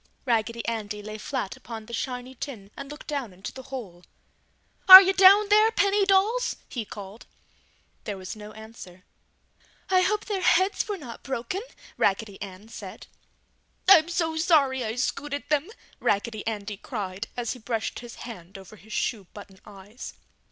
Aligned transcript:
Raggedy 0.25 0.67
Andy 0.67 1.03
lay 1.03 1.19
flat 1.19 1.55
upon 1.55 1.85
the 1.85 1.93
shiny 1.93 2.33
tin 2.33 2.71
and 2.75 2.89
looked 2.89 3.05
down 3.05 3.33
into 3.33 3.53
the 3.53 3.61
hole. 3.69 4.03
"Are 4.89 4.99
you 4.99 5.13
down 5.13 5.49
there, 5.49 5.69
penny 5.69 6.05
dolls?" 6.07 6.55
he 6.67 6.85
called. 6.85 7.27
There 8.05 8.17
was 8.17 8.35
no 8.35 8.51
answer. 8.53 9.03
"I 9.91 10.01
hope 10.01 10.25
their 10.25 10.41
heads 10.41 10.87
were 10.87 10.97
not 10.97 11.21
broken!" 11.21 11.61
Raggedy 11.97 12.41
Ann 12.41 12.67
said. 12.67 13.05
[Illustration: 13.07 13.19
In 13.27 13.85
the 13.85 13.91
gutter] 13.91 13.99
"I'm 14.05 14.09
so 14.09 14.37
sorry 14.37 14.83
I 14.83 14.95
scooted 14.95 15.49
them!" 15.49 15.69
Raggedy 15.99 16.47
Andy 16.47 16.77
cried, 16.77 17.27
as 17.37 17.53
he 17.53 17.59
brushed 17.59 17.99
his 17.99 18.15
hand 18.25 18.57
over 18.57 18.77
his 18.77 18.93
shoe 18.93 19.25
button 19.35 19.59
eyes. 19.67 20.15